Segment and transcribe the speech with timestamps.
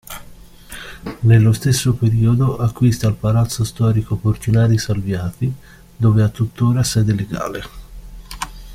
[1.19, 5.53] Nello stesso periodo acquista il palazzo storico Portinari Salviati,
[5.95, 7.61] dove ha tuttora sede legale.